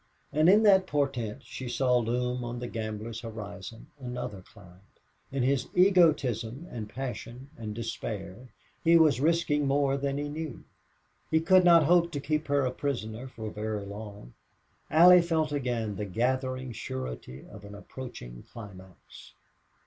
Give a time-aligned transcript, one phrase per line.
[0.33, 4.81] And in that portent she saw loom on the gambler's horizon another cloud.
[5.31, 8.49] In his egotism and passion and despair
[8.83, 10.63] he was risking more than he knew.
[11.29, 14.33] He could not hope to keep her a prisoner for very long.
[14.89, 19.33] Allie felt again the gathering surety of an approaching climax.